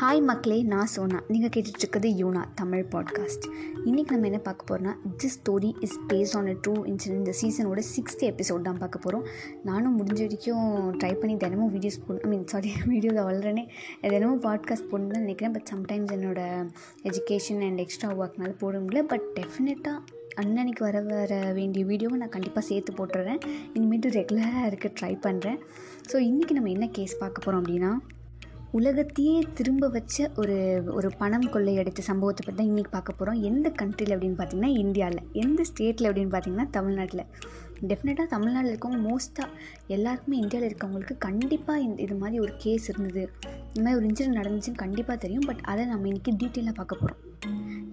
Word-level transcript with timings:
Hi 0.00 0.20
மக்களே 0.20 0.62
நான் 0.62 0.86
சோனா. 0.86 1.22
நீங்கள் 1.28 1.50
கேட்டுட்ருக்கிறது 1.54 2.08
யூனா 2.20 2.44
தமிழ் 2.54 2.86
பாட்காஸ்ட் 2.92 3.44
இன்றைக்கி 3.84 4.10
நம்ம 4.10 4.26
என்ன 4.26 4.38
பார்க்க 4.38 4.66
போகிறோம்னா 4.70 4.92
this 5.22 5.36
story 5.36 5.70
is 5.80 5.98
based 6.12 6.36
on 6.36 6.46
a 6.46 6.54
true 6.64 6.74
incident 6.90 7.20
இந்த 7.20 7.34
சீசனோட 7.40 7.82
சிக்ஸ்த் 7.96 8.24
எபிசோட் 8.30 8.62
தான் 8.62 8.78
பார்க்க 8.78 8.98
போகிறோம் 8.98 9.26
நானும் 9.62 10.00
முடிஞ்ச 10.00 10.18
வரைக்கும் 10.18 10.96
ட்ரை 10.98 11.12
பண்ணி 11.20 11.36
தினமும் 11.36 11.70
வீடியோஸ் 11.74 12.00
போடணும் 12.06 12.24
ஐ 12.24 12.28
மீன் 12.28 12.46
சாரி 12.46 12.72
வீடியோவில் 12.86 13.24
வளரனே 13.24 13.64
தினமும் 14.00 14.42
பாட்காஸ்ட் 14.42 14.88
போடணும்னு 14.90 15.14
தான் 15.14 15.24
நினைக்கிறேன். 15.26 15.52
பட் 15.52 15.70
சம்டைம்ஸ் 15.74 16.14
என்னோடய 16.16 16.66
எஜுகேஷன் 17.02 17.62
அண்ட் 17.68 17.78
எக்ஸ்ட்ரா 17.78 18.10
ஒர்க்னால 18.10 18.58
போட 18.58 18.78
முடியல. 18.78 19.02
பட் 19.02 19.28
டெஃபினட்டாக 19.40 19.98
அன்னன்னைக்கு 20.42 20.78
வர 20.78 21.00
வர 21.00 21.52
வேண்டிய 21.52 21.84
வீடியோவை 21.84 22.18
நான் 22.18 22.28
கண்டிப்பாக 22.28 22.66
சேர்த்து 22.66 22.92
போட்டுறேன். 22.92 23.40
இனிமேட்டு 23.74 24.10
ரெகுலராக 24.18 24.66
இருக்க 24.66 24.90
ட்ரை 25.00 25.14
பண்ணுறேன் 25.28 25.60
ஸோ 26.12 26.16
இன்றைக்கி 26.30 26.50
நம்ம 26.50 26.70
என்ன 26.70 26.88
கேஸ் 26.98 27.18
பார்க்க 27.18 27.46
போகிறோம் 27.46 27.62
அப்படின்னா 27.64 27.92
உலகத்தையே 28.78 29.34
திரும்ப 29.54 29.88
வச்ச 29.88 30.30
ஒரு 30.34 30.56
ஒரு 30.92 31.08
பணம் 31.18 31.46
கொள்ளையடித்த 31.52 32.00
சம்பவத்தை 32.08 32.42
பற்றி 32.44 32.58
தான் 32.58 32.70
இன்றைக்கி 32.70 32.90
பார்க்க 32.90 33.12
போகிறோம் 33.12 33.42
எந்த 33.42 33.68
கண்ட்ரியில் 33.80 34.14
அப்படின்னு 34.14 34.38
பார்த்தீங்கன்னா 34.38 34.70
இந்தியாவில் 34.78 35.20
எந்த 35.42 35.64
ஸ்டேட்டில் 35.70 36.08
அப்படின்னு 36.08 36.32
பார்த்தீங்கன்னா 36.34 36.66
தமிழ்நாட்டில். 36.70 37.22
டெஃபினட்டாக 37.90 38.26
தமிழ்நாட்டில் 38.34 38.72
இருக்கவங்க 38.72 39.00
மோஸ்ட்டாக 39.08 39.54
எல்லாருக்குமே 39.96 40.38
இந்தியாவில் 40.38 40.68
இருக்கவங்களுக்கு 40.70 41.16
கண்டிப்பாக 41.18 41.84
இந்த 41.86 42.02
இது 42.02 42.14
மாதிரி 42.14 42.40
ஒரு 42.40 42.54
கேஸ் 42.56 42.88
இருந்தது. 42.88 43.24
இந்த 43.74 43.84
மாதிரி 43.84 43.98
ஒரு 44.00 44.08
இன்சிடென்ட் 44.10 44.40
நடந்துச்சுன்னு 44.40 44.84
கண்டிப்பாக 44.84 45.18
தெரியும். 45.18 45.46
பட் 45.46 45.62
அதை 45.74 45.84
நம்ம 45.84 46.10
இன்றைக்கி 46.12 46.34
டீட்டெயிலாக 46.42 46.76
பார்க்க 46.80 47.02
போகிறோம் 47.04 47.23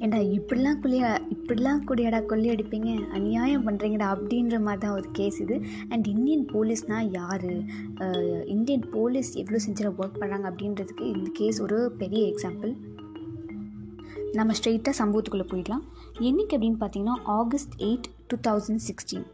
ஏண்டா 0.04 0.20
இப்படிலாம் 0.38 0.80
கொள்ளைய 0.84 1.08
இப்படிலாம் 1.36 1.82
கூடியடா 1.88 2.20
கொள்ளையடிப்பீங்க 2.30 2.92
அநியாயம் 3.18 3.66
பண்ணுறீங்கடா 3.68 4.08
அப்படின்ற 4.14 4.60
மாதிரி 4.68 4.82
தான் 4.84 4.96
ஒரு 5.00 5.10
கேஸ் 5.20 5.38
இது. 5.46 5.56
அண்ட் 5.92 6.08
இந்தியன் 6.14 6.46
போலீஸ்னால் 6.54 7.12
யார்? 7.20 7.50
இந்தியன் 8.56 8.86
போலீஸ் 8.96 9.32
எவ்வளோ 9.42 9.62
செஞ்சில் 9.66 9.92
ஒர்க் 10.00 10.20
பண்ணுறாங்க 10.22 10.50
அப்படின்றதுக்கு 10.52 11.06
இந்த 11.16 11.30
கேஸ் 11.40 11.60
ஒரு 11.66 11.80
பெரிய 12.04 12.24
எக்ஸாம்பிள் 12.32 12.74
நம்ம 14.40 14.54
ஸ்ட்ரெயிட்டாக 14.58 14.96
சம்பவத்துக்குள்ளே 15.02 15.48
போயிடலாம். 15.54 15.86
என்றைக்கு 16.30 16.56
அப்படின்னு 16.58 16.82
பார்த்தீங்கன்னா 16.84 17.18
August 17.40 17.76
eight 17.90 18.10
two 18.32 18.38
thousand 18.48 18.84
sixteen 18.88 19.28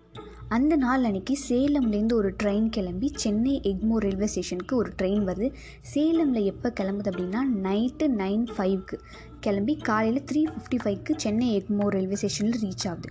அந்த 0.55 0.73
நாள் 0.83 1.05
அன்றைக்கி 1.07 1.35
சேலம்லேருந்து 1.47 2.15
ஒரு 2.19 2.29
ட்ரெயின் 2.41 2.67
கிளம்பி 2.75 3.07
சென்னை 3.23 3.53
எக்மோர் 3.71 4.03
ரயில்வே 4.05 4.27
ஸ்டேஷனுக்கு 4.33 4.73
ஒரு 4.81 4.89
ட்ரெயின் 4.99 5.23
வருது. 5.29 5.47
சேலமில் 5.93 6.47
எப்போ 6.51 6.67
கிளம்புது 6.79 7.09
அப்படின்னா 7.11 7.41
நைட்டு 7.65 8.07
நைன் 8.21 8.45
ஃபைவ்க்கு 8.55 8.97
கிளம்பி 9.39 9.73
காலையில் 9.87 10.25
த்ரீ 10.29 10.41
ஃபிஃப்டி 10.51 10.77
ஃபைவ்க்கு 10.83 11.13
சென்னை 11.23 11.47
எக்மோர் 11.59 11.93
ரயில்வே 11.95 12.17
ஸ்டேஷனில் 12.21 12.59
ரீச் 12.63 12.85
ஆகுது. 12.89 13.09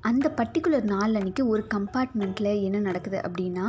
அந்த 0.00 0.26
பர்டிகுலர் 0.36 0.86
நாள் 0.92 1.14
அன்றைக்கி 1.20 1.42
ஒரு 1.52 1.62
கம்பார்ட்மெண்ட்டில் 1.74 2.50
என்ன 2.62 2.78
நடக்குது 2.78 3.18
அப்படின்னா 3.28 3.66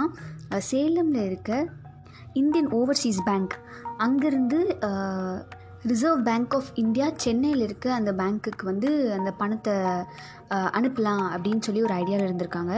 சேலமில் 0.71 1.23
இருக்க 1.25 1.67
இந்தியன் 2.33 2.69
ஓவர்சீஸ் 2.79 3.21
பேங்க் 3.25 3.55
அங்கேருந்து 4.05 4.59
ரிசர்வ் 5.89 6.23
பேங்க் 6.23 6.55
ஆஃப் 6.55 6.71
இந்தியா 6.75 7.07
சென்னையில் 7.15 7.63
இருக்க 7.63 7.93
அந்த 7.93 8.11
பேங்க்குக்கு 8.11 8.63
வந்து 8.63 8.89
அந்த 9.17 9.31
பணத்தை 9.41 9.73
அனுப்பலாம் 10.79 11.25
அப்படின்னு 11.35 11.65
சொல்லி 11.67 11.83
ஒரு 11.83 11.93
ஐடியாவில் 11.93 12.27
இருந்திருக்காங்க. 12.29 12.73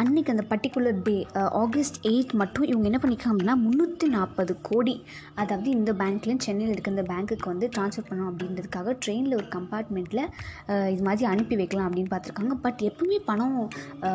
அன்றைக்கி 0.00 0.30
அந்த 0.30 0.44
பர்டிகுலர் 0.50 0.96
டே 1.02 1.14
ஆகஸ்ட் 1.60 1.98
எயிட் 2.10 2.32
மட்டும் 2.40 2.64
இவங்க 2.64 2.86
என்ன 2.90 2.98
பண்ணியிருக்காங்க 3.02 3.34
அப்படின்னா 3.34 3.54
முந்நூற்றி 3.64 4.06
நாற்பது 4.14 4.52
கோடி 4.68 4.94
அதாவது 5.34 5.68
இந்த 5.70 5.90
பேங்க்லேருந்து 6.00 6.46
சென்னையில் 6.46 6.72
இருக்க 6.72 6.90
இந்த 6.90 7.04
பேங்க்குக்கு 7.10 7.46
வந்து 7.50 7.66
ட்ரான்ஸ்ஃபர் 7.74 8.06
பண்ணோம் 8.08 8.28
அப்படின்றதுக்காக 8.30 8.94
ட்ரெயினில் 9.04 9.36
ஒரு 9.36 9.46
கம்பார்ட்மெண்ட்டில் 9.56 10.22
இது 10.94 11.02
மாதிரி 11.08 11.26
அனுப்பி 11.32 11.56
வைக்கலாம் 11.60 11.86
அப்படின்னு 11.88 12.10
பார்த்துருக்காங்க. 12.14 12.54
பட் 12.64 12.80
எப்பவுமே 12.88 13.18
பணம் 13.28 13.56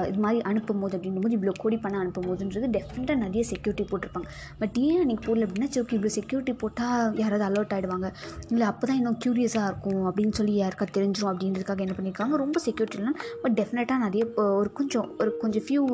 இது 0.10 0.20
மாதிரி 0.26 0.42
அனுப்பும் 0.52 0.82
போது 0.84 0.96
அப்படின்னும் 0.98 1.26
போது 1.28 1.38
இவ்வளோ 1.38 1.54
கோடி 1.64 1.80
பணம் 1.86 2.02
அனுப்பும் 2.02 2.28
போதுன்றது 2.30 2.70
டெஃபினட்டாக 2.78 3.18
நிறைய 3.24 3.44
செக்யூரிட்டி 3.52 3.86
போட்டிருப்பாங்க. 3.92 4.30
பட் 4.64 4.78
ஏன் 4.84 5.00
அன்றைக்கி 5.04 5.26
போடல 5.30 5.48
அப்படின்னா 5.48 5.70
சரி 5.78 5.98
இவ்வளோ 6.00 6.14
செக்யூரிட்டி 6.18 6.56
போட்டால் 6.66 7.18
யாராவது 7.22 7.48
அலர்ட் 7.50 7.74
ஆகிடுவாங்க 7.78 8.10
இல்லை 8.50 8.68
அப்போ 8.72 8.86
தான் 8.88 9.00
இன்னும் 9.02 9.20
க்யூரியஸாக 9.26 9.72
இருக்கும் 9.72 10.04
அப்படின்னு 10.10 10.38
சொல்லி 10.42 10.56
யாருக்கா 10.62 10.90
தெரிஞ்சிடும் 11.00 11.32
அப்படின்றதுக்காக 11.34 11.88
என்ன 11.88 11.98
பண்ணியிருக்காங்க 12.00 12.44
ரொம்ப 12.46 12.60
செக்யூரிட்டிலாம் 12.68 13.18
பட் 13.44 13.58
டெஃபினட்டாக 13.62 14.00
நிறைய 14.06 14.26
ஒரு 14.62 14.72
கொஞ்சம் 14.74 15.10
ஒரு 15.22 15.32
கொஞ்சம் 15.38 15.68
ஃபியூ 15.70 15.86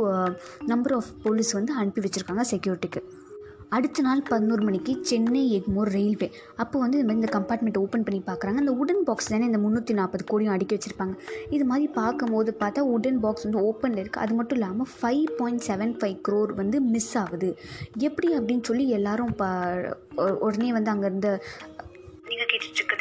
நம்பர் 0.65 0.93
ஆஃப் 0.93 1.11
போலீஸ் 1.23 1.53
வந்து 1.53 1.73
அனுப்பி 1.73 2.01
வச்சுருக்காங்க 2.03 2.43
செக்யூரிட்டிக்கு 2.53 3.01
அடுத்த 3.75 4.01
நாள் 4.01 4.21
பதினோரு 4.29 4.61
மணிக்கு 4.61 4.91
சென்னை 5.01 5.41
எக்மோர் 5.57 5.89
ரயில்வே 5.95 6.27
அப்போ 6.61 6.75
வந்து 6.79 6.97
இந்த 6.97 7.07
மாதிரி 7.07 7.21
இந்த 7.21 7.29
கம்பார்ட்மெண்ட் 7.35 7.79
ஓப்பன் 7.81 8.05
பண்ணி 8.07 8.19
பார்க்குறாங்க 8.27 8.61
அந்த 8.63 8.73
உடன் 8.81 9.01
பாக்ஸ் 9.07 9.29
தானே 9.31 9.45
இந்த 9.45 9.59
முந்நூற்றி 9.63 9.93
நாற்பது 9.99 10.23
கோடியும் 10.31 10.53
அடுக்கி 10.55 10.75
வச்சுருப்பாங்க. 10.75 11.15
இது 11.49 11.65
மாதிரி 11.65 11.87
பார்க்கும்போது 11.99 12.51
பார்த்தா 12.61 12.83
உடன் 12.95 13.19
பாக்ஸ் 13.19 13.45
வந்து 13.47 13.63
ஓப்பனில் 13.69 14.01
இருக்குது 14.03 14.23
அது 14.25 14.33
மட்டும் 14.39 14.59
இல்லாமல் 14.59 14.89
five 14.95 15.25
point 15.39 15.63
seven 15.69 15.93
five 16.01 16.17
crore 16.27 16.53
வந்து 16.61 16.79
மிஸ் 16.93 17.13
ஆகுது. 17.23 17.49
எப்படி 18.09 18.29
அப்படின்னு 18.39 18.67
சொல்லி 18.69 18.85
எல்லாரும் 18.99 19.33
ப 19.41 19.43
உடனே 20.47 20.71
வந்து 20.77 20.93
அங்கேருந்து 20.93 21.33
நீங்கள் 22.29 22.49
கேட்டுட்ருக்குது 22.51 22.94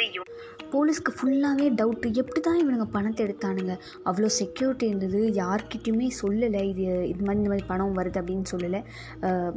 போலீஸ்க்கு 0.74 1.12
ஃபுல்லாகவே 1.16 1.66
டவுட்டு 1.80 2.08
எப்படி 2.22 2.40
தான் 2.46 2.58
இவனுங்க 2.62 2.86
பணத்தை 2.96 3.20
எடுத்தானுங்க? 3.26 3.74
அவ்வளோ 4.08 4.28
செக்யூரிட்டி 4.40 4.84
இருந்தது. 4.90 5.20
யார்கிட்டையுமே 5.42 6.08
சொல்லலை. 6.20 6.62
இது 6.72 6.84
இது 7.12 7.22
மாதிரி 7.26 7.40
இந்த 7.40 7.50
மாதிரி 7.52 7.66
பணம் 7.72 7.96
வருது 7.98 8.20
அப்படின்னு 8.22 8.46
சொல்லலை. 8.52 8.80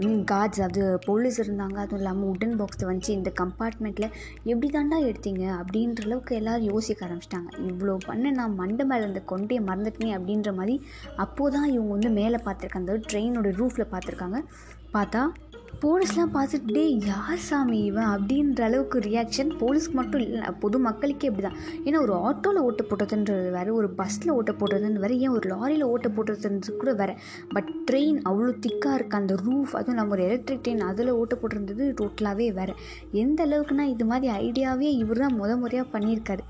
மீன் 0.04 0.24
கார்ட்ஸ் 0.32 0.64
அது 0.68 0.84
போலீஸ் 1.08 1.40
இருந்தாங்க. 1.46 1.78
அதுவும் 1.86 2.02
இல்லாமல் 2.02 2.30
உடன் 2.34 2.56
பாக்ஸை 2.62 2.88
வந்துச்சு. 2.90 3.12
இந்த 3.20 3.32
கம்பார்ட்மெண்ட்டில் 3.42 4.10
எப்படி 4.52 4.70
தாண்டா 4.78 5.00
எடுத்தீங்க? 5.10 5.44
அப்படின்ற 5.62 6.06
அளவுக்கு 6.08 6.38
எல்லோரும் 6.40 6.70
யோசிக்க 6.72 7.08
ஆரம்பிச்சிட்டாங்க. 7.08 7.50
இவ்வளோ 7.72 7.96
பண்ண 8.10 8.32
நான் 8.40 8.58
மண்டை 8.62 8.86
மேலே 8.92 9.04
இருந்த 9.06 9.24
கொண்டையை 9.34 9.62
மறந்துட்டேனே 9.70 10.12
அப்படின்ற 10.20 10.52
மாதிரி 10.60 10.78
அப்போது 11.26 11.54
தான் 11.58 11.70
இவங்க 11.76 11.92
வந்து 11.98 12.12
மேலே 12.22 12.40
பார்த்துருக்காங்க 12.48 12.94
அந்த 12.94 13.08
ட்ரெயினோட 13.12 13.52
ரூஃபில் 13.62 13.92
பார்த்துருக்காங்க. 13.94 14.40
பார்த்தா 14.96 15.22
போலீஸ்லாம் 15.84 16.32
பார்த்துட்டு 16.34 16.74
டே 16.74 16.84
யார் 17.06 17.42
சாமி 17.48 17.80
இவன்? 17.84 18.08
அப்படின்ற 18.14 18.62
அளவுக்கு 18.62 19.00
ரியாக்ஷன் 19.00 19.52
போலீஸ்க்கு 19.60 19.92
மட்டும் 19.92 20.22
இல்லை 20.22 20.50
பொது 20.60 20.80
மக்களுக்கே 20.80 21.28
அப்படி 21.28 21.48
தான் 21.48 21.60
ஏன்னா 21.86 22.00
ஒரு 22.02 22.14
ஆட்டோவில் 22.14 22.64
ஓட்ட 22.68 22.84
போட்டதுன்றது 22.90 23.52
வேறு 23.52 23.74
ஒரு 23.74 23.90
பஸ்ஸில் 23.90 24.32
ஓட்ட 24.32 24.52
போட்டதுன்னு 24.52 25.04
வேறு 25.04 25.20
ஏன் 25.20 25.30
ஒரு 25.30 25.50
லாரியில் 25.50 25.84
ஓட்ட 25.84 26.10
போட்டதுன்றது 26.10 26.78
கூட 26.78 26.94
வேறு. 26.94 27.16
பட் 27.54 27.70
ட்ரெயின் 27.92 28.18
அவ்வளோ 28.30 28.54
திக்காக 28.66 28.98
இருக்குது 29.00 29.22
அந்த 29.22 29.36
ரூஃப் 29.46 29.76
அதுவும் 29.80 29.96
நம்ம 29.96 30.12
ஒரு 30.12 30.24
எலக்ட்ரிக் 30.24 30.64
ட்ரெயின் 30.68 30.88
அதில் 30.90 31.10
ஓட்ட 31.10 31.38
போட்டிருந்தது 31.42 31.86
டோட்டலாகவே 32.02 32.54
வேறு. 32.54 32.76
எந்த 33.12 33.46
அளவுக்குனா 33.46 33.82
இது 33.82 34.06
மாதிரி 34.06 34.50
ஐடியாவே 34.50 34.90
இவர் 35.04 35.18
தான் 35.18 35.38
முத 35.42 35.60
முறையாக 35.60 36.00
பண்ணியிருக்காரு. 36.00 36.46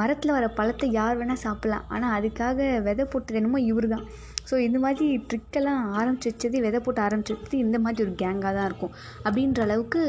மரத்தில் 0.00 0.36
வர 0.36 0.46
பழத்தை 0.58 0.86
யார் 0.98 1.18
வேணால் 1.20 1.42
சாப்பிட்லாம். 1.46 1.86
ஆனால் 1.94 2.14
அதுக்காக 2.18 2.68
விதை 2.88 3.06
போட்டது 3.14 3.40
என்னமோ 3.40 3.60
இவர் 3.70 3.88
தான் 3.94 4.04
ஸோ 4.50 4.54
இந்த 4.66 4.78
மாதிரி 4.84 5.06
ட்ரிக்கெல்லாம் 5.30 5.82
ஆரம்பிச்சு 6.00 6.30
வச்சது 6.30 6.56
விதை 6.66 6.78
போட்டு 6.84 7.02
ஆரம்பிச்சு 7.06 7.34
வச்சது 7.36 7.64
இந்த 7.64 7.78
மாதிரி 7.86 8.04
ஒரு 8.06 8.14
கேங்காக 8.22 8.54
தான் 8.58 8.68
இருக்கும். 8.70 8.94
அப்படின்ற 9.26 9.60
அளவுக்கு 9.66 10.02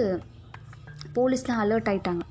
போலீஸ்லாம் 1.17 1.63
அலர்ட் 1.63 1.89
ஆகிட்டாங்க 1.91 2.23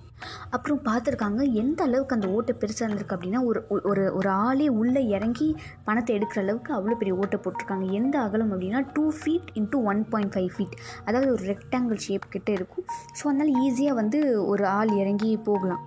அப்புறம் 0.54 0.80
பார்த்துருக்காங்க 0.88 1.42
எந்த 1.60 1.80
அளவுக்கு 1.88 2.16
அந்த 2.16 2.28
ஓட்டை 2.36 2.52
பெருசாக 2.60 2.84
இருந்திருக்கு 2.86 3.16
அப்படின்னா 3.16 3.40
ஒரு 3.50 3.60
ஒரு 3.90 4.02
ஒரு 4.18 4.28
ஆளே 4.44 4.66
உள்ளே 4.80 5.02
இறங்கி 5.16 5.48
பணத்தை 5.86 6.12
எடுக்கிற 6.18 6.40
அளவுக்கு 6.44 6.70
அவ்வளோ 6.76 6.98
பெரிய 7.00 7.14
ஓட்டை 7.22 7.38
போட்டிருக்காங்க. 7.44 7.86
எந்த 8.00 8.14
அகலம் 8.26 8.52
அப்படின்னா 8.54 8.82
two 8.96 9.04
feet 9.20 9.50
into 9.60 9.80
one 9.92 10.02
point 10.12 10.34
five 10.34 10.52
feet 10.56 10.76
அதாவது 11.06 11.32
ஒரு 11.36 11.44
ரெக்டாங்கிள் 11.52 12.04
ஷேப் 12.06 12.32
கிட்டே 12.36 12.54
இருக்கும். 12.60 12.86
ஸோ 13.18 13.24
அதனால் 13.30 13.52
ஈஸியாக 13.64 14.00
வந்து 14.02 14.20
ஒரு 14.52 14.66
ஆள் 14.78 14.92
இறங்கி 15.02 15.32
போகலாம். 15.50 15.82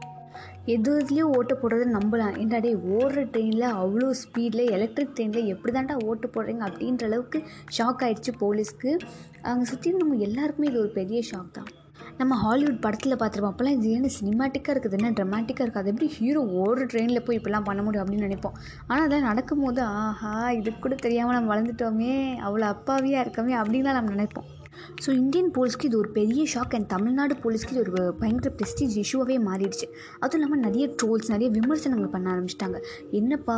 எது 0.73 0.91
எதுலேயும் 0.99 1.33
ஓட்டு 1.37 1.53
போடுறது 1.61 1.85
நம்பலாம் 1.95 2.37
என்னடே 2.43 2.71
ஓடுற 2.97 3.23
ட்ரெயினில் 3.33 3.65
அவ்வளோ 3.81 4.07
ஸ்பீடில் 4.21 4.71
எலக்ட்ரிக் 4.77 5.13
ட்ரெயினில் 5.15 5.51
எப்படி 5.53 5.71
தாண்டா 5.75 5.95
ஓட்டு 6.09 6.27
போடுறீங்க 6.35 6.63
அப்படின்ற 6.67 7.05
அளவுக்கு 7.09 7.39
ஷாக் 7.77 8.03
ஆகிடுச்சு 8.05 8.31
போலீஸ்க்கு 8.43 8.91
அங்கே 9.49 9.65
சுற்றி 9.71 9.91
நம்ம 10.01 10.21
எல்லாருக்குமே 10.27 10.69
இது 10.71 10.81
ஒரு 10.83 10.91
பெரிய 10.99 11.19
ஷாக் 11.31 11.51
தான். 11.57 11.69
நம்ம 12.19 12.33
ஹாலிவுட் 12.43 12.81
படத்தில் 12.85 13.19
பார்த்துருப்போம். 13.21 13.53
அப்போல்லாம் 13.53 13.77
இது 13.79 13.87
என்ன 13.99 14.09
சினிமாட்டிக்காக 14.17 14.73
இருக்குது? 14.73 14.97
என்ன 14.99 15.13
ட்ரமாட்டிக்காக 15.19 15.65
இருக்குது? 15.65 15.83
அது 15.83 15.91
எப்படி 15.93 16.09
ஹீரோ 16.17 16.41
ஓடுற 16.63 16.85
ட்ரெயினில் 16.91 17.25
போய் 17.27 17.37
இப்படிலாம் 17.39 17.67
பண்ண 17.69 17.81
முடியும் 17.85 18.03
அப்படின்னு 18.03 18.27
நினைப்போம். 18.29 18.57
ஆனால் 18.89 19.05
அதெல்லாம் 19.05 19.29
நடக்கும்போது 19.31 19.81
ஆஹா 20.03 20.35
இது 20.59 20.73
கூட 20.85 20.95
தெரியாமல் 21.05 21.37
நம்ம 21.37 21.51
வளர்ந்துட்டோமே 21.53 22.13
அவ்வளோ 22.47 22.67
அப்பாவியாக 22.75 23.25
இருக்கோமே 23.25 23.55
அப்படின்லாம் 23.61 23.99
நம்ம 23.99 24.15
நினைப்போம். 24.17 24.49
ஸோ 25.03 25.09
இந்தியன் 25.21 25.51
போலீஸ்க்கு 25.57 25.87
இது 25.89 25.97
ஒரு 26.03 26.09
பெரிய 26.19 26.43
ஷாக் 26.53 26.75
அண்ட் 26.77 26.89
தமிழ்நாடு 26.95 27.35
போலீஸ்க்கு 27.43 27.73
இது 27.75 27.83
ஒரு 27.85 28.03
பயங்கர 28.21 28.51
ப்ரெஸ்டீஜ் 28.59 28.95
இஷ்யூவாகவே 29.03 29.37
மாறிடுச்சு. 29.49 29.87
அதுவும் 30.19 30.37
இல்லாமல் 30.39 30.63
நிறைய 30.67 30.85
ட்ரோல்ஸ் 31.01 31.31
நிறைய 31.33 31.49
விமர்சனங்கள் 31.57 32.13
பண்ண 32.15 32.27
ஆரம்பிச்சிட்டாங்க. 32.33 32.79
என்னப்பா 33.19 33.57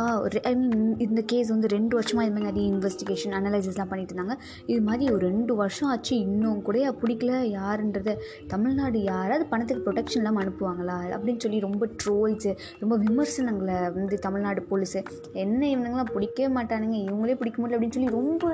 ஐ 0.50 0.54
மீன் 0.60 0.84
இந்த 1.06 1.20
கேஸ் 1.32 1.50
வந்து 1.54 1.68
ரெண்டு 1.76 1.94
வருஷமாக 1.98 2.26
இது 2.26 2.34
மாதிரி 2.36 2.50
நிறைய 2.50 2.66
இன்வெஸ்டிகேஷன் 2.74 3.36
அனலைசஸ்லாம் 3.40 3.90
பண்ணிட்டு 3.92 4.14
இருந்தாங்க. 4.14 4.36
இது 4.72 4.80
மாதிரி 4.88 5.06
ஒரு 5.14 5.22
ரெண்டு 5.30 5.52
வருஷம் 5.62 5.90
ஆச்சு 5.94 6.14
இன்னும் 6.26 6.62
கூட 6.68 6.76
பிடிக்கல 7.02 7.32
யாருன்றத 7.58 8.16
தமிழ்நாடு 8.52 8.98
யாராவது 9.12 9.44
பணத்துக்கு 9.52 9.84
ப்ரொடெக்ஷன் 9.86 10.20
இல்லாமல் 10.22 10.42
அனுப்புவாங்களா? 10.44 10.96
அப்படின்னு 11.16 11.42
சொல்லி 11.44 11.58
ரொம்ப 11.68 11.84
ட்ரோல்ஸு 12.02 12.52
ரொம்ப 12.82 12.94
விமர்சனங்களை 13.06 13.78
வந்து 13.96 14.18
தமிழ்நாடு 14.26 14.60
போலீஸு 14.70 15.00
என்ன 15.44 15.60
இவனுங்களாம் 15.74 16.12
பிடிக்கவே 16.14 16.48
மாட்டானுங்க 16.58 16.96
இவங்களே 17.06 17.36
பிடிக்க 17.40 17.58
முடியல 17.60 17.76
அப்படின்னு 17.76 17.96
சொல்லி 17.96 18.14
ரொம்ப 18.18 18.46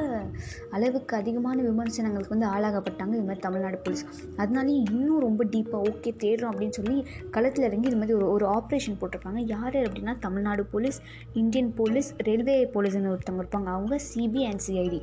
அளவுக்கு 0.77 1.15
அதிகமான 1.21 1.57
விமர்சனங்களுக்கு 1.71 2.35
வந்து 2.37 2.49
ஆளாகப்பட்டாங்க 2.55 3.15
இது 3.15 3.23
மாதிரி 3.23 3.41
தமிழ்நாடு 3.41 3.79
போலீஸ் 3.79 4.05
அதனாலேயே 4.37 4.79
இன்னும் 4.91 5.21
ரொம்ப 5.21 5.45
டீப்பாக 5.45 5.89
ஓகே 5.91 6.13
தேடுறோம் 6.25 6.53
அப்படின்னு 6.53 6.79
சொல்லி 6.81 6.97
களத்தில் 7.31 7.65
இறங்கி 7.65 7.89
இது 7.89 7.97
மாதிரி 7.97 8.17
ஒரு 8.19 8.29
ஒரு 8.31 8.47
ஆப்ரேஷன் 8.47 8.99
போட்டிருப்பாங்க 9.01 9.43
யார் 9.47 9.79
அப்படின்னா 9.87 10.15
Tamil Nadu 10.19 10.65
police 10.65 11.01
Indian 11.33 11.75
police 11.75 12.11
railway 12.17 12.57
போலீஸ்னு 12.75 13.13
ஒருத்தவங்க 13.15 13.45
இருப்பாங்க. 13.45 13.71
அவங்க 13.77 13.95
சிபி 14.11 14.43
அண்ட் 14.45 14.65
சிஐடி 14.67 15.01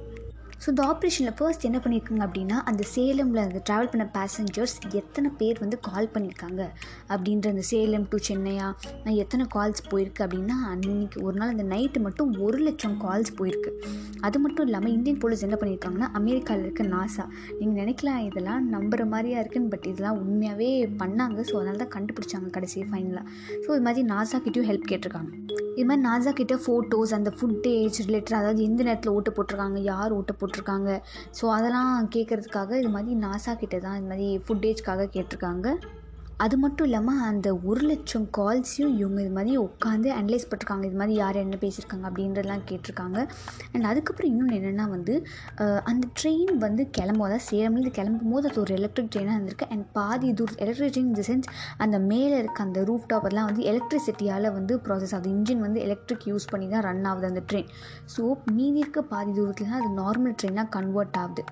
ஸோ 0.62 0.68
இந்த 0.72 0.82
ஆப்ரேஷனில் 0.92 1.36
ஃபர்ஸ்ட் 1.38 1.64
என்ன 1.68 1.78
பண்ணியிருக்காங்க 1.84 2.24
அப்படின்னா 2.26 2.58
அந்த 2.70 2.84
சேலமில் 2.94 3.42
அந்த 3.44 3.60
ட்ராவல் 3.68 3.90
பண்ண 3.94 4.06
பேசஞ்சர்ஸ் 4.18 4.76
எத்தனை 5.00 5.30
பேர் 5.40 5.62
வந்து 5.64 5.78
கால் 5.88 6.10
பண்ணியிருக்காங்க 6.16 6.62
அப்படின்ற 7.14 7.46
அந்த 7.54 7.64
சேலம் 7.70 8.06
டு 8.12 8.18
சென்னையா? 8.28 8.68
நான் 9.06 9.18
எத்தனை 9.24 9.46
கால்ஸ் 9.56 9.82
போயிருக்கு 9.92 10.24
அப்படின்னா 10.26 10.58
அன்னைக்கு 10.74 11.18
ஒரு 11.28 11.36
நாள் 11.40 11.54
அந்த 11.54 11.66
நைட்டு 11.74 12.02
மட்டும் 12.08 12.30
ஒரு 12.48 12.60
லட்சம் 12.68 12.98
கால்ஸ் 13.06 13.32
போயிருக்கு. 13.40 13.72
அது 14.28 14.40
மட்டும் 14.44 14.68
இல்லாமல் 14.70 14.94
இந்தியன் 14.98 15.22
போலீஸ் 15.24 15.46
என்ன 15.48 15.58
பண்ணியிருக்காங்கன்னா 15.62 16.10
அமெரிக்காவில் 16.20 16.66
இருக்க 16.68 16.86
நாசா 16.96 17.26
நீங்கள் 17.60 17.80
நினைக்கலாம் 17.82 18.22
இதெல்லாம் 18.28 18.68
நம்புகிற 18.76 19.08
மாதிரியா 19.16 19.40
இருக்குன்னு 19.46 19.74
பட் 19.74 19.90
இதெல்லாம் 19.94 20.20
உண்மையாகவே 20.26 20.70
பண்ணாங்க. 21.02 21.40
ஸோ 21.50 21.56
அதனால 21.62 21.82
தான் 21.84 21.94
கண்டுபிடிச்சாங்க 21.98 22.52
கடைசி 22.60 22.86
ஃபைனலாக 22.92 23.26
ஸோ 23.66 23.70
இது 23.76 23.86
மாதிரி 23.90 24.04
நாசா 24.14 24.40
கிட்டேயும் 24.46 24.70
ஹெல்ப் 24.72 24.88
கேட்டிருக்காங்க. 24.94 25.32
இது 25.80 25.88
மாதிரி 25.90 26.04
நாசா 26.08 26.32
கிட்ட 26.38 26.56
ஃபோட்டோஸ் 26.64 27.12
அந்த 27.18 27.30
ஃபுட்டேஜ் 27.40 27.98
ரிலேட்டட் 28.08 28.40
அதாவது 28.40 28.62
எந்த 28.70 28.82
நேரத்தில் 28.88 29.14
ஓட்டு 29.18 29.32
போட்டிருக்காங்க 29.36 29.80
யார் 29.92 30.16
ஓட்டு 30.16 30.34
போட்டிருக்காங்க. 30.52 30.92
ஸோ 31.40 31.46
அதெல்லாம் 31.58 31.94
கேட்குறதுக்காக 32.16 32.78
இது 32.82 32.90
மாதிரி 32.90 33.16
நாசா 33.26 33.54
கிட்ட 33.64 33.80
தான் 33.80 33.98
இது 34.00 34.10
மாதிரி 34.14 34.28
ஃபுட்டேஜ்க்காக 34.46 35.10
கேட்டிருக்காங்க. 35.16 35.68
அது 36.44 36.56
மட்டும் 36.64 36.88
இல்லாமல் 36.88 37.22
அந்த 37.30 37.48
ஒரு 37.70 37.82
லட்சம் 37.90 38.26
கால்ஸையும் 38.38 38.94
இவங்க 39.00 39.20
இது 39.24 39.34
மாதிரி 39.38 39.52
உட்காந்து 39.66 40.10
அனலைஸ் 40.20 40.46
பண்ணிருக்காங்க. 40.50 40.86
இது 40.90 40.98
மாதிரி 41.02 41.16
யார் 41.22 41.38
என்ன 41.44 41.58
பேசியிருக்காங்க 41.64 42.06
அப்படின்றதெல்லாம் 42.10 42.64
கேட்டிருக்காங்க. 42.70 43.18
அண்ட் 43.74 43.88
அதுக்கப்புறம் 43.92 44.32
இன்னொன்று 44.32 44.58
என்னென்னா 44.60 44.86
வந்து 44.96 45.14
அந்த 45.92 46.04
ட்ரெயின் 46.20 46.54
வந்து 46.66 46.84
கிளம்பும். 46.98 47.26
அதாவது 47.28 47.46
சேலம்லேருந்து 47.50 47.94
கிளம்பும் 47.98 48.34
போது 48.36 48.50
அது 48.52 48.60
ஒரு 48.64 48.74
எலக்ட்ரிக் 48.80 49.12
ட்ரெயினாக 49.16 49.36
இருந்திருக்கு. 49.38 49.68
அண்ட் 49.76 49.86
பாதி 49.98 50.30
தூர் 50.40 50.56
எலக்ட்ரிக் 50.66 50.94
ட்ரெயின் 50.96 51.12
இந்த 51.14 51.26
சென்ஸ் 51.30 51.50
அந்த 51.86 52.00
மேலே 52.12 52.36
இருக்க 52.44 52.62
அந்த 52.68 52.80
ரூஃப் 52.92 53.08
டாப் 53.12 53.28
அதெல்லாம் 53.28 53.50
வந்து 53.52 53.66
எலக்ட்ரிசிட்டியால் 53.74 54.50
வந்து 54.58 54.74
ப்ராசஸ் 54.88 55.14
ஆகுது. 55.18 55.32
இன்ஜின் 55.36 55.64
வந்து 55.68 55.82
எலக்ட்ரிக் 55.88 56.28
யூஸ் 56.32 56.50
பண்ணி 56.54 56.70
தான் 56.76 56.86
ரன் 56.88 57.06
ஆகுது 57.12 57.30
அந்த 57.32 57.44
ட்ரெயின் 57.52 57.70
ஸோ 58.16 58.24
மீதி 58.58 58.82
இருக்க 58.84 59.04
பாதி 59.14 59.32
தூரத்தில் 59.40 59.72
தான் 59.72 59.80
அது 59.82 59.92
நார்மல் 60.02 60.36
ட்ரெயினாக 60.40 60.68
கன்வெர்ட் 60.78 61.20
ஆகுது. 61.24 61.46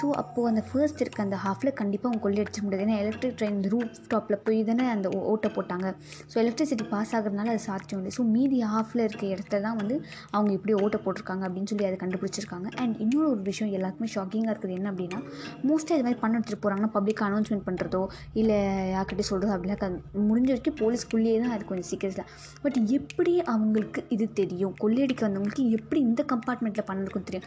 ஸோ 0.00 0.06
அப்போது 0.22 0.48
அந்த 0.52 0.64
ஃபர்ஸ்ட் 0.70 1.04
இருக்க 1.04 1.20
அந்த 1.28 1.38
ஹாஃபில் 1.46 1.76
கண்டிப்பாக 1.82 2.10
அவங்க 2.12 2.42
அடிச்ச 2.44 2.58
முடியாது. 2.64 2.84
ஏன்னா 2.88 2.98
எலக்ட்ரிக் 3.04 3.38
ட்ரெயின் 3.40 3.60
ரூஃப் 3.74 4.00
டாப்பில் 4.30 4.44
போய் 4.46 4.58
தானே 4.64 4.84
அந்த 4.88 5.08
ஓட்டை 5.30 5.48
போட்டாங்க. 5.54 5.86
ஸோ 6.30 6.36
எலக்ட்ரிசிட்டி 6.42 6.84
பாஸ் 6.90 7.12
ஆகிறதுனால 7.16 7.48
அது 7.54 7.62
சாத்தியம் 7.64 8.00
இல்லை. 8.00 8.12
ஸோ 8.16 8.32
மீதி 8.34 8.58
ஹாஃபில் 8.72 9.02
இருக்க 9.04 9.24
இடத்துல 9.32 9.60
தான் 9.60 9.78
வந்து 9.80 9.94
அவங்க 10.32 10.50
இப்படி 10.52 10.72
ஓட்டை 10.82 10.98
போட்டிருக்காங்க 11.04 11.44
அப்படின்னு 11.46 11.70
சொல்லி 11.70 11.86
அதை 11.88 11.98
கண்டுபிடிச்சிருக்காங்க. 12.02 12.68
அண்ட் 12.82 12.94
இன்னொரு 13.04 13.28
ஒரு 13.30 13.42
விஷயம் 13.48 13.72
எல்லாருக்குமே 13.76 14.10
ஷாக்கிங்காக 14.14 14.52
இருக்குது 14.52 14.76
என்ன 14.78 14.88
அப்படின்னா 14.92 15.20
மோஸ்ட்டாக 15.68 15.98
இது 15.98 16.06
மாதிரி 16.06 16.20
பண்ண 16.20 16.38
எடுத்துகிட்டு 16.38 16.62
போகிறாங்கன்னா 16.64 16.92
பப்ளிக் 16.96 17.22
அனௌன்ஸ்மெண்ட் 17.28 17.66
பண்ணுறதோ 17.68 18.02
இல்லை 18.40 18.58
யார்கிட்ட 18.94 19.24
சொல்கிறதோ 19.30 19.54
அப்படிலாம் 19.56 19.82
க- 19.82 19.90
முடிஞ்ச 20.28 20.48
வரைக்கும் 20.50 20.78
போலீஸ்க்குள்ளேயே 20.80 21.38
தான் 21.42 21.54
அது 21.56 21.64
கொஞ்சம் 21.64 21.88
சீக்கிரத்தில் 21.90 22.28
பட் 22.64 22.78
எப்படி 22.98 23.34
அவங்களுக்கு 23.54 23.86
இது 24.14 24.26
தெரியும்? 24.40 24.74
கொள்ளையடிக்க 24.82 25.22
வந்தவங்களுக்கு 25.26 25.64
எப்படி 25.78 26.00
இந்த 26.08 26.22
கம்பார்ட்மெண்ட்டில் 26.32 26.88
பண்ணிருக்கும் 26.90 27.26
தெரியும்? 27.28 27.46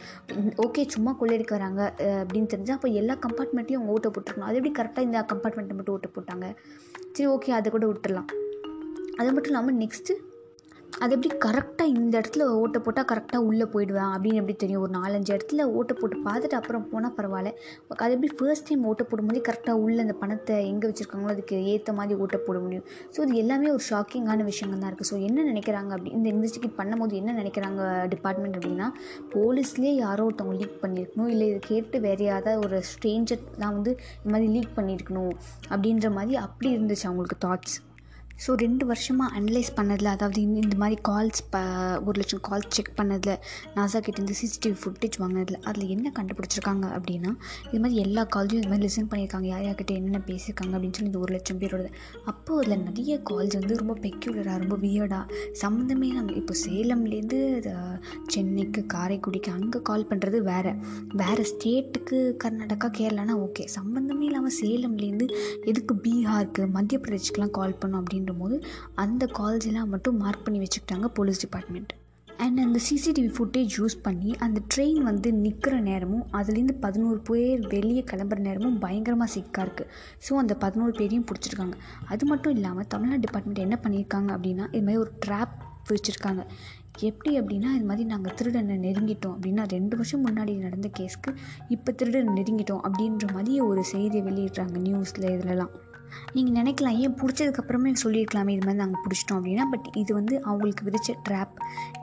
ஓகே 0.64 0.82
சும்மா 0.94 1.12
கொள்ளையடிக்க 1.20 1.52
வராங்க 1.54 1.80
அப்படின்னு 2.20 2.48
தெரிஞ்சால் 2.52 2.78
அப்போ 2.78 2.90
எல்லா 3.00 3.14
கம்பார்ட்மெண்ட்லேயும் 3.24 3.80
அவங்க 3.80 3.94
ஓட்டை 3.94 4.10
போட்டிருக்கணும். 4.10 4.48
அது 4.48 4.58
எப்படி 4.60 4.74
கரெக்டாக 4.78 5.06
இந்த 5.08 5.18
கம்பார்ட்மெண்ட்டை 5.32 5.76
மட்டும் 5.78 5.94
ஓட்டை 5.94 6.10
போட்டாங்க? 6.14 6.46
சரி 7.12 7.26
ஓகே 7.28 7.50
அதை 7.50 7.70
கூட 7.70 7.86
விட்டுடலாம் 7.86 8.30
அது 9.16 9.32
மட்டும் 9.32 9.52
இல்லாமல் 9.52 9.76
நெக்ஸ்ட்டு 9.76 10.14
அது 11.02 11.12
எப்படி 11.16 11.30
கரெக்டாக 11.44 11.92
இந்த 11.98 12.12
இடத்துல 12.20 12.44
ஓட்டை 12.60 12.78
போட்டால் 12.84 13.06
கரெக்டாக 13.10 13.46
உள்ளே 13.48 13.66
போயிடுவேன் 13.72 14.10
அப்படின்னு 14.14 14.38
எப்படி 14.40 14.54
தெரியும்? 14.62 14.82
ஒரு 14.84 14.92
நாலஞ்சு 14.96 15.30
இடத்துல 15.34 15.64
ஓட்டை 15.78 15.94
போட்டு 16.00 16.16
பார்த்துட்டு 16.26 16.56
அப்புறம் 16.58 16.84
போனால் 16.90 17.14
பரவாயில்ல. 17.16 17.50
அது 18.04 18.14
எப்படி 18.16 18.30
ஃபர்ஸ்ட் 18.38 18.66
டைம் 18.68 18.84
ஓட்டை 18.90 19.04
போடும்போது 19.10 19.40
கரெக்டாக 19.48 19.82
உள்ளே 19.84 19.98
அந்த 20.04 20.14
பணத்தை 20.22 20.56
எங்கே 20.72 20.88
வச்சுருக்காங்களோ 20.90 21.32
அதுக்கு 21.34 21.56
ஏற்ற 21.72 21.92
மாதிரி 21.98 22.18
ஓட்டை 22.24 22.38
போட 22.46 22.58
முடியும். 22.64 22.84
ஸோ 23.14 23.20
இது 23.26 23.40
எல்லாமே 23.44 23.70
ஒரு 23.76 23.84
ஷாக்கிங்கான 23.90 24.44
விஷயங்கள் 24.50 24.82
தான் 24.82 24.90
இருக்குது 24.90 25.10
ஸோ 25.12 25.18
என்ன 25.28 25.46
நினைக்கிறாங்க 25.50 25.90
அப்படி 25.96 26.12
இந்த 26.18 26.28
இன்வெஸ்டிகேட் 26.34 26.76
பண்ணும்போது 26.80 27.16
என்ன 27.22 27.34
நினைக்கிறாங்க 27.40 27.80
டிபார்ட்மெண்ட் 28.14 28.58
அப்படின்னா 28.58 28.88
போலீஸ்லேயே 29.34 29.94
யாரோ 30.04 30.26
ஒருத்தவங்க 30.28 30.58
லீக் 30.60 30.78
பண்ணியிருக்கணும். 30.84 31.32
இல்லை 31.34 31.48
இது 31.52 31.60
கேட்டு 31.72 32.00
வேறு 32.06 32.24
யாராவது 32.32 32.62
ஒரு 32.66 32.78
ஸ்ட்ரேஞ்சர் 32.92 33.42
தான் 33.62 33.74
வந்து 33.78 33.94
இந்த 34.22 34.32
மாதிரி 34.36 34.52
லீக் 34.56 34.76
பண்ணியிருக்கணும் 34.78 35.34
அப்படின்ற 35.72 36.10
மாதிரி 36.18 36.36
அப்படி 36.46 36.70
இருந்துச்சு 36.76 37.08
அவங்களுக்கு 37.10 37.38
தாட்ஸ் 37.46 37.76
ஸோ 38.38 38.52
ரெண்டு 38.54 38.84
வருஷமாக 38.86 39.40
அனலைஸ் 39.40 39.70
பண்ணதில் 39.76 40.04
அதாவது 40.06 40.40
இந்த 40.40 40.58
இந்த 40.60 40.76
மாதிரி 40.76 40.96
கால்ஸ் 41.08 41.42
ப 41.50 41.58
ஒரு 42.04 42.16
லட்சம் 42.20 42.42
கால்ஸ் 42.48 42.68
செக் 42.68 42.90
பண்ணதில் 42.96 43.34
நாசா 43.74 43.98
கிட்ட 43.98 44.18
இருந்து 44.20 44.36
சிசிடிவி 44.40 44.76
ஃபுட்டேஜ் 44.82 45.16
வாங்கினதில் 45.18 45.58
அதில் 45.62 45.88
என்ன 45.88 46.12
கண்டுபிடிச்சிருக்காங்க 46.18 46.86
அப்படின்னா 46.96 47.30
இது 47.68 47.80
மாதிரி 47.80 47.96
எல்லா 47.96 48.22
கால்ஸையும் 48.34 48.62
இது 48.62 48.68
மாதிரி 48.68 48.86
லிசன் 48.86 49.08
பண்ணியிருக்காங்க. 49.10 49.46
யார் 49.46 49.64
யார்கிட்ட 49.64 49.92
என்னென்ன 49.94 50.20
பேசியிருக்காங்க 50.26 50.74
அப்படின்னு 50.76 50.96
சொல்லி 50.96 51.10
இந்த 51.10 51.18
ஒரு 51.18 51.32
லட்சம் 51.32 51.60
பேரோட 51.60 51.86
அப்போது 52.24 52.60
அதில் 52.60 52.82
நிறைய 52.82 53.20
கால்ஸ் 53.30 53.56
வந்து 53.58 53.76
ரொம்ப 53.76 53.96
பெக்யூலராக 54.02 54.58
ரொம்ப 54.58 54.76
வியர்டாக 54.76 55.24
சம்மந்தமே 55.62 56.10
நம்ம 56.12 56.32
இப்போ 56.32 56.56
சேலம்லேருந்து 56.64 57.40
சென்னைக்கு 58.26 58.84
காரைக்குடிக்கு 58.94 59.50
அங்கே 59.50 59.82
கால் 59.82 60.08
பண்ணுறது 60.10 60.40
வேறு. 60.42 60.74
வேறு 61.14 61.44
ஸ்டேட்டுக்கு 61.52 62.18
கர்நாடகா 62.44 62.90
கேரளானா 62.98 63.36
ஓகே 63.46 63.66
சம்மந்தமே 63.76 64.22
இல்லாமல் 64.22 64.56
சேலம்லேருந்து 64.60 65.28
எதுக்கு 65.64 65.94
பீகாருக்கு 66.04 66.62
மத்திய 66.70 67.00
பிரதேஷ்க்குலாம் 67.04 67.56
கால் 67.60 67.80
பண்ணோம் 67.80 68.02
அப்படின்னு 68.02 68.23
அப்படின்ற 68.24 68.42
போது 68.42 68.56
அந்த 68.94 69.24
கால்ஸ் 69.38 69.68
மட்டும் 69.94 70.20
மார்க் 70.22 70.44
பண்ணி 70.44 70.58
வச்சுக்கிட்டாங்க 70.62 71.06
போலீஸ் 71.16 71.42
டிபார்ட்மெண்ட் 71.44 71.92
அண்ட் 72.44 72.60
அந்த 72.62 72.78
சிசிடிவி 72.86 73.28
ஃபுட்டேஜ் 73.36 73.74
யூஸ் 73.80 73.96
பண்ணி 74.06 74.30
அந்த 74.44 74.58
ட்ரெயின் 74.72 75.02
வந்து 75.08 75.28
நிற்கிற 75.42 75.74
நேரமும் 75.88 76.24
அதுலேருந்து 76.38 76.74
பதினோரு 76.84 77.18
பேர் 77.28 77.60
வெளியே 77.74 78.02
கிளம்புற 78.10 78.40
நேரமும் 78.46 78.78
பயங்கரமாக 78.84 79.30
சிக்காக 79.34 79.64
இருக்குது 79.66 79.90
ஸோ 80.26 80.38
அந்த 80.42 80.54
பதினோரு 80.64 80.94
பேரையும் 80.98 81.26
பிடிச்சிருக்காங்க. 81.28 81.76
அது 82.12 82.24
மட்டும் 82.30 82.54
இல்லாமல் 82.56 82.88
தமிழ்நாடு 82.94 83.24
டிபார்ட்மெண்ட் 83.26 83.64
என்ன 83.66 83.78
பண்ணியிருக்காங்க 83.84 84.30
அப்படின்னா 84.36 84.66
இது 84.74 84.84
மாதிரி 84.88 85.02
ஒரு 85.04 85.12
ட்ராப் 85.26 85.54
வச்சுருக்காங்க. 85.92 86.42
எப்படி 87.08 87.30
அப்படின்னா 87.38 87.70
இது 87.76 87.86
மாதிரி 87.88 88.04
நாங்கள் 88.10 88.34
திருடனை 88.40 88.76
நெருங்கிட்டோம் 88.84 89.34
அப்படின்னா 89.36 89.62
ரெண்டு 89.76 89.94
வருஷம் 90.00 90.26
முன்னாடி 90.26 90.52
நடந்த 90.66 90.90
கேஸ்க்கு 90.98 91.30
இப்போ 91.76 91.92
திருடனை 92.00 92.32
நெருங்கிட்டோம் 92.40 92.84
அப்படின்ற 92.88 93.26
மாதிரி 93.36 93.54
ஒரு 93.70 93.82
செய்தியை 93.94 94.24
வெளியிடுறாங்க 94.28 94.78
நியூஸில் 94.86 95.32
இதிலலாம். 95.34 95.74
நீங்கள் 96.34 96.56
நினைக்கலாம் 96.58 96.96
ஏன் 97.04 97.16
பிடிச்சதுக்கப்புறமே 97.20 97.90
சொல்லியிருக்கலாமே 98.02 98.52
இது 98.56 98.64
மாதிரி 98.66 98.80
நாங்கள் 98.82 99.02
பிடிச்சிட்டோம் 99.04 99.38
அப்படின்னா 99.40 99.66
பட் 99.72 99.88
இது 100.02 100.10
வந்து 100.18 100.34
அவங்களுக்கு 100.48 100.86
விதிச்ச 100.88 101.16
ட்ராப் 101.28 101.54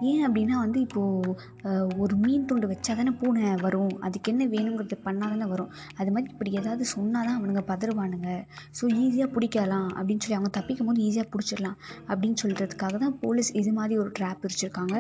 ஏன் 0.10 0.24
அப்படின்னா 0.28 0.56
வந்து 0.66 0.80
இப்போது 0.86 1.90
ஒரு 2.04 2.16
மீன் 2.24 2.48
துண்டு 2.50 2.70
வச்சா 2.72 2.94
தானே 3.00 3.14
பூனை 3.22 3.44
வரும். 3.66 3.94
அதுக்கு 4.08 4.32
என்ன 4.34 4.46
வேணுங்கிறது 4.54 4.98
பண்ணால் 5.08 5.34
தானே 5.34 5.48
வரும். 5.54 5.72
அது 6.00 6.10
மாதிரி 6.14 6.32
இப்படி 6.34 6.52
ஏதாவது 6.62 6.86
சொன்னால் 6.96 7.28
தான் 7.28 7.38
அவனுங்க 7.40 7.64
பதறுவானுங்க. 7.72 8.30
ஸோ 8.78 8.84
ஈஸியாக 9.04 9.30
பிடிக்கலாம் 9.36 9.90
அப்படின்னு 9.98 10.24
சொல்லி 10.24 10.40
அவங்க 10.40 10.54
தப்பிக்கும் 10.58 10.90
போது 10.92 11.06
ஈஸியாக 11.08 11.28
பிடிச்சிடலாம் 11.36 11.78
அப்படின்னு 12.10 12.40
சொல்கிறதுக்காக 12.44 12.98
தான் 13.06 13.16
போலீஸ் 13.26 13.52
இது 13.62 13.74
மாதிரி 13.80 13.96
ஒரு 14.04 14.12
ட்ராப் 14.20 14.44
வச்சுருக்காங்க 14.48 14.96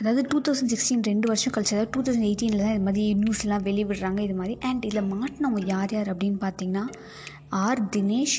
அதாவது 0.00 0.22
டூ 0.30 0.38
தௌசண்ட் 0.46 0.72
சிக்ஸ்டீன் 0.72 1.02
ரெண்டு 1.08 1.26
வருஷம் 1.30 1.52
கழிச்சு 1.54 1.74
அதாவது 1.74 1.90
டூ 1.94 2.02
தௌசண்ட் 2.04 2.28
எயிட்டீனில் 2.28 2.62
தான் 2.66 2.74
இது 2.76 2.84
மாதிரி 2.86 3.02
நியூஸ்லாம் 3.22 3.64
வெளியிடுறாங்க 3.66 4.20
இது 4.26 4.36
மாதிரி. 4.38 4.54
அண்ட் 4.68 4.86
இதில் 4.88 5.10
மாட்டினவங்க 5.14 5.62
யார் 5.72 5.92
யார் 5.96 6.10
அப்படின்னு 6.12 6.38
பார்த்தீங்கன்னா 6.46 6.84
R 7.50 7.82
Dinesh 7.88 8.38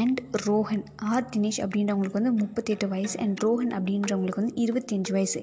and 0.00 0.20
Rohan 0.46 0.84
R 1.12 1.26
Dinesh 1.34 1.60
அப்படின்றவங்களுக்கு 1.64 2.18
வந்து 2.18 2.32
முப்பத்தெட்டு 2.40 2.86
வயசு 2.92 3.16
அண்ட் 3.24 3.38
ரோஹன் 3.44 3.72
அப்படின்றவங்களுக்கு 3.78 4.42
வந்து 4.42 4.54
இருபத்தஞ்சு 4.64 5.12
வயசு. 5.16 5.40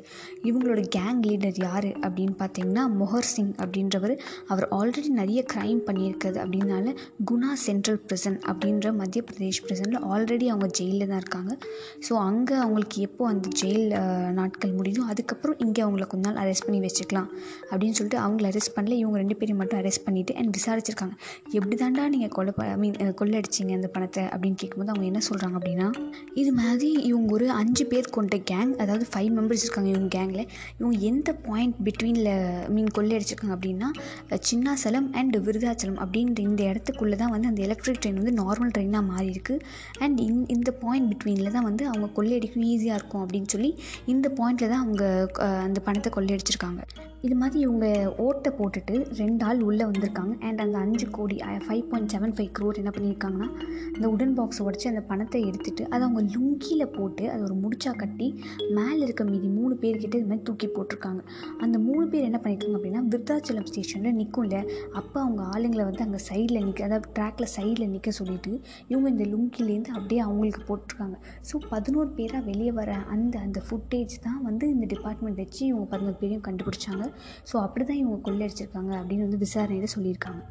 இவங்களோட 0.49 0.81
கேங் 0.95 1.19
லீடர் 1.27 1.59
யார் 1.65 1.89
அப்படின்னு 2.05 2.35
பார்த்தீங்கன்னா 2.41 2.83
மொஹர் 3.01 3.29
சிங் 3.33 3.53
அப்படின்றவர். 3.63 4.15
அவர் 4.51 4.67
ஆல்ரெடி 4.77 5.11
நிறைய 5.21 5.41
க்ரைம் 5.53 5.81
பண்ணியிருக்கிறது 5.89 6.39
அப்படின்னால 6.43 6.95
குணா 7.31 7.51
சென்ட்ரல் 7.65 8.01
prison 8.07 8.35
அப்படின்ற 8.51 8.93
மத்திய 8.99 9.23
பிரதேஷ் 9.29 9.61
ப்ரிசனில் 9.65 9.99
ஆல்ரெடி 10.11 10.47
அவங்க 10.53 10.69
ஜெயிலில் 10.79 11.09
தான் 11.11 11.21
இருக்காங்க. 11.23 11.51
ஸோ 12.07 12.13
அங்கே 12.29 12.55
அவங்களுக்கு 12.63 13.01
எப்போ 13.07 13.23
அந்த 13.33 13.47
ஜெயில் 13.61 13.85
நாட்கள் 14.39 14.75
முடியும் 14.79 15.07
அதுக்கப்புறம் 15.13 15.59
இங்கே 15.67 15.83
அவங்கள 15.87 16.07
கொஞ்ச 16.13 16.23
நாள் 16.29 16.41
அரெஸ்ட் 16.45 16.67
பண்ணி 16.67 16.81
வச்சுக்கலாம் 16.87 17.29
அப்படின்னு 17.71 17.97
சொல்லிட்டு 17.99 18.19
அவங்கள 18.25 18.47
அரெஸ்ட் 18.51 18.75
பண்ணல. 18.77 18.97
இவங்க 19.03 19.17
ரெண்டு 19.23 19.37
பேரையும் 19.39 19.61
மட்டும் 19.63 19.81
அரெஸ்ட் 19.81 20.05
பண்ணிவிட்டு 20.07 20.35
அண்ட் 20.41 20.53
விசாரிச்சிருக்காங்க. 20.59 21.15
எப்படி 21.59 21.77
தாண்டா 21.83 22.07
நீங்கள் 22.15 22.33
கொலை 22.39 22.53
ஐ 22.73 22.77
மீன் 22.83 22.97
கொள்ளடிச்சிங்க 23.21 23.73
அந்த 23.79 23.91
பணத்தை 23.95 24.23
அப்படின்னு 24.39 24.59
கேட்கும்போது 24.61 24.93
அவங்க 24.93 25.07
என்ன 25.11 25.21
சொல்கிறாங்க 25.29 25.55
அப்படின்னா 25.59 25.87
இது 26.41 26.51
மாதிரி 26.59 26.89
இவங்க 27.09 27.29
ஒரு 27.33 27.47
அஞ்சு 27.59 27.85
பேர் 27.85 28.13
கொண்ட 28.17 28.37
கேங் 28.51 28.73
அதாவது 28.83 29.05
ஃபைவ் 29.11 29.31
மெம்பர்ஸ் 29.37 29.65
இருக்காங்க 29.65 29.89
இவங்க 29.89 30.09
கேங்கில் 30.17 30.43
இவங்க 30.79 30.95
எந்த 31.11 31.29
பாயிண்ட் 31.47 31.77
பிட்வீனில் 31.87 32.31
மீன் 32.75 32.91
கொள்ளையடிச்சிருக்காங்க 32.97 33.55
அப்படின்னா 33.57 33.89
சின்னாசலம் 34.49 35.09
அண்ட் 35.21 35.37
விருதாச்சலம் 35.47 35.99
அப்படின்ற 36.03 36.39
இந்த 36.49 36.61
இடத்துக்குள்ளே 36.71 37.17
தான் 37.23 37.33
வந்து 37.35 37.49
அந்த 37.51 37.61
எலக்ட்ரிக் 37.67 38.01
ட்ரெயின் 38.01 38.19
வந்து 38.21 38.35
நார்மல் 38.41 38.73
ட்ரெயினாக 38.75 39.05
மாறி 39.11 39.27
இருக்கு. 39.29 39.55
அண்ட் 39.99 40.19
இந் 40.27 40.45
இந்த 40.55 40.69
பாயிண்ட் 40.83 41.09
பிட்வீனில் 41.11 41.55
தான் 41.57 41.67
வந்து 41.69 41.83
அவங்க 41.87 42.07
கொள்ளையடிக்கும் 42.17 42.65
ஈஸியாக 42.71 42.99
இருக்கும் 42.99 43.23
அப்படின்னு 43.25 43.51
சொல்லி 43.55 43.71
இந்த 44.13 44.27
பாயிண்டில் 44.39 44.71
தான் 44.73 44.83
அவங்க 44.85 45.03
அந்த 45.67 45.79
பணத்தை 45.87 46.11
கொள்ளையடிச்சிருக்காங்க 46.15 46.81
இது 47.27 47.35
மாதிரி 47.35 47.59
இவங்க 47.59 47.85
ஓட்டை 48.25 48.49
போட்டுட்டு 48.57 48.93
ரெண்டு 49.21 49.41
ஆள் 49.45 49.61
உள்ளே 49.69 49.83
வந்திருக்காங்க. 49.89 50.33
அண்ட் 50.47 50.61
அந்த 50.65 50.77
அஞ்சு 50.83 51.05
கோடி 51.17 51.37
five 51.65 51.83
point 51.89 52.11
seven 52.13 52.33
five 52.35 52.51
crore 52.57 52.79
என்ன 52.81 52.91
பண்ணியிருக்காங்கன்னா 52.95 53.47
இந்த 53.95 54.07
உடன் 54.13 54.28
டிஃபன் 54.29 54.39
பாக்ஸை 54.39 54.63
உடச்சி 54.65 54.87
அந்த 54.89 55.01
பணத்தை 55.09 55.39
எடுத்துகிட்டு 55.49 55.83
அதை 55.93 56.01
அவங்க 56.07 56.21
லுங்கியில் 56.33 56.83
போட்டு 56.95 57.23
அதை 57.31 57.39
ஒரு 57.47 57.55
முடிச்சா 57.61 57.91
கட்டி 58.01 58.27
மேலே 58.77 58.99
இருக்க 59.05 59.23
மீதி 59.29 59.47
மூணு 59.55 59.73
பேர்கிட்ட 59.83 60.15
இது 60.19 60.27
மாதிரி 60.31 60.43
தூக்கி 60.49 60.67
போட்டிருக்காங்க. 60.75 61.21
அந்த 61.63 61.75
மூணு 61.85 62.03
பேர் 62.11 62.27
என்ன 62.29 62.39
பண்ணியிருக்காங்க 62.43 62.77
அப்படின்னா 62.79 63.01
விருத்தாச்சலம் 63.13 63.67
ஸ்டேஷனில் 63.69 64.17
நிற்கும்ல 64.19 64.57
அப்போ 65.01 65.17
அவங்க 65.23 65.41
ஆளுங்களை 65.53 65.85
வந்து 65.89 66.05
அங்கே 66.05 66.21
சைடில் 66.27 66.61
நிற்க 66.67 66.85
அதாவது 66.89 67.09
ட்ராக்கில் 67.17 67.49
சைடில் 67.55 67.91
நிற்க 67.95 68.13
சொல்லிட்டு 68.19 68.53
இவங்க 68.91 69.07
இந்த 69.15 69.27
லுங்கிலேருந்து 69.33 69.93
அப்படியே 69.97 70.21
அவங்களுக்கு 70.27 70.63
போட்டிருக்காங்க. 70.69 71.17
ஸோ 71.49 71.63
பதினோரு 71.73 72.11
பேராக 72.19 72.43
வெளியே 72.51 72.73
வர 72.81 72.91
அந்த 73.15 73.35
அந்த 73.47 73.61
ஃபுட்டேஜ் 73.67 74.15
தான் 74.27 74.39
வந்து 74.49 74.67
இந்த 74.75 74.87
டிபார்ட்மெண்ட் 74.95 75.41
வச்சு 75.43 75.61
இவங்க 75.71 75.87
பதினோரு 75.95 76.17
பேரையும் 76.23 76.45
கண்டுபிடிச்சாங்க. 76.49 77.07
ஸோ 77.51 77.57
அப்படி 77.65 77.85
தான் 77.91 78.01
இவங்க 78.03 78.19
கொள்ளடிச்சிருக்காங்க 78.29 78.93
அப்படின்னு 79.01 79.27
வந்து 79.29 79.43
விசாரணையில் 79.47 79.93
சொல்லியிருக்காங்க. 79.97 80.41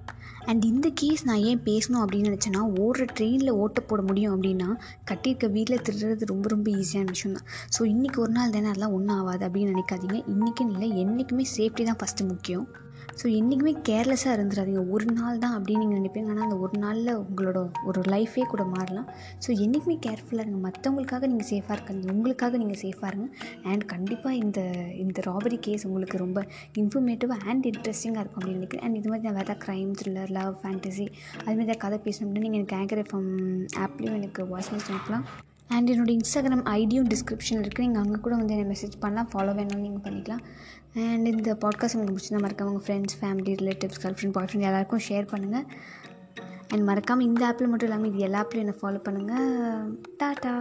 அண்ட் 0.50 0.64
இந்த 0.64 0.88
கேஸ் 0.94 1.24
நான் 1.24 1.42
ஏன் 1.50 1.62
பேசணும் 1.64 2.02
அப்படின்னு 2.02 2.30
நினச்சேன்னா 2.30 2.62
ஓடுற 2.84 3.06
ட்ரெயினில் 3.16 3.58
ஓட்ட 3.62 3.80
போட 3.80 4.02
முடியும் 4.02 4.34
அப்படின்னா 4.34 4.68
கட்டியிருக்க 5.10 5.48
வீட்டில் 5.56 5.84
திருடுறது 5.86 6.30
ரொம்ப 6.32 6.48
ரொம்ப 6.48 6.70
ஈஸியான 6.70 7.12
விஷயம் 7.14 7.36
தான். 7.38 7.48
ஸோ 7.76 7.82
இன்றைக்கி 7.94 8.18
ஒரு 8.24 8.32
நாள் 8.32 8.54
தானே 8.56 8.68
அதெல்லாம் 8.68 8.96
ஒன்றும் 8.98 9.16
ஆகாது 9.16 9.44
அப்படின்னு 9.48 9.74
நினைக்காதீங்க. 9.74 10.18
இன்றைக்கின்னு 10.34 10.74
இல்லை 10.76 10.90
என்றைக்குமே 11.04 11.46
சேஃப்டி 11.56 11.84
தான் 11.84 12.00
ஃபஸ்ட்டு 12.02 12.28
முக்கியம். 12.32 12.66
ஸோ 13.20 13.26
என்றைக்குமே 13.38 13.72
கேர்லெஸ்ஸாக 13.88 14.36
இருந்துடாதீங்க 14.36 14.82
ஒரு 14.94 15.06
நாள் 15.18 15.40
தான் 15.44 15.54
அப்படின்னு 15.58 15.82
நீங்கள் 15.84 16.00
நினைப்பீங்க. 16.00 16.30
ஆனால் 16.32 16.46
அந்த 16.46 16.58
ஒரு 16.64 16.74
நாளில் 16.84 17.12
உங்களோட 17.24 17.58
ஒரு 17.90 18.00
லைஃபே 18.14 18.44
கூட 18.52 18.64
மாறலாம். 18.74 19.08
ஸோ 19.44 19.48
என்றைக்குமே 19.64 19.96
கேர்ஃபுல்லாக 20.06 20.44
இருங்க. 20.46 20.60
மற்றவங்களுக்காக 20.66 21.26
நீங்கள் 21.32 21.50
சேஃபாக 21.52 21.76
இருக்காங்க 21.78 22.12
உங்களுக்காக 22.16 22.58
நீங்கள் 22.62 22.80
சேஃபாக 22.84 23.10
இருங்க. 23.12 23.28
அண்ட் 23.70 23.86
கண்டிப்பாக 23.94 24.42
இந்த 24.44 24.60
இந்த 25.04 25.18
ராபரி 25.30 25.60
கேஸ் 25.68 25.86
உங்களுக்கு 25.90 26.22
ரொம்ப 26.24 26.46
இன்ஃபர்மேட்டிவாக 26.82 27.48
அண்ட் 27.52 27.68
இன்ட்ரெஸ்டிங்காக 27.72 28.22
இருக்கும் 28.24 28.42
அப்படின்னு 28.42 28.60
நினைக்கிறேன். 28.60 28.86
அண்ட் 28.86 29.00
இது 29.00 29.10
மாதிரி 29.12 29.28
நான் 29.28 29.38
வேறு 29.40 29.58
க்ரைம் 29.66 29.92
த்ரில்லர் 30.00 30.32
லவ் 30.38 30.54
ஃபேண்டசி 30.62 31.08
அது 31.44 31.56
மாதிரி 31.56 31.66
ஏதாவது 31.68 31.82
கதை 31.86 31.98
பேசணும் 32.06 32.28
அப்படின்னா 32.28 32.46
நீங்கள் 32.46 32.62
எனக்கு 32.62 32.78
ஆங்கர் 32.80 33.02
எஃப்எம் 33.04 33.30
ஆப்லேயும் 33.84 34.18
எனக்கு 34.20 34.50
வாய்ஸ் 34.54 34.72
மெசேஜ் 34.74 34.92
அனுப்பலாம். 34.94 35.26
அண்ட் 35.76 35.90
என்னோடய 35.92 36.16
இன்ஸ்டாகிராம் 36.18 36.62
ஐடியும் 36.80 37.08
டிஸ்கிரிப்ஷனில் 37.12 37.64
இருக்குது 37.64 37.86
நீங்கள் 37.86 38.02
அங்கே 38.04 38.18
கூட 38.24 38.34
வந்து 38.40 38.54
என்னை 38.54 38.66
மெசேஜ் 38.70 38.94
பண்ணலாம். 39.02 39.28
ஃபாலோ 39.32 39.52
வேணும்னு 39.58 39.84
நீங்கள் 39.86 40.04
பண்ணிக்கலாம். 40.06 40.42
அண்ட் 40.94 41.26
இந்த 41.26 41.52
பாட்காஸ்ட் 41.54 41.94
உங்களுக்கு 41.94 42.14
பிடிச்சிருந்தா 42.14 42.44
மறக்காம 42.46 42.66
உங்கள் 42.66 42.84
friends 42.84 43.16
family 43.20 43.54
relatives 43.54 44.00
girlfriend 44.16 44.32
boyfriend 44.46 44.68
எல்லாருக்கும் 44.68 45.04
ஷேர் 45.08 45.26
பண்ணுங்கள் 45.30 45.66
அண்ட் 46.68 46.84
மறக்காமல் 46.84 47.26
இந்த 47.26 47.42
ஆப்பில் 47.46 47.68
மட்டும் 47.68 47.88
இல்லாமல் 47.88 48.10
இது 48.10 48.18
எல்லா 48.18 48.40
ஆப்லையும் 48.42 48.66
என்னை 48.66 48.76
ஃபாலோ 48.80 49.00
பண்ணுங்கள் 49.04 49.48
டாட்டா 50.18 50.54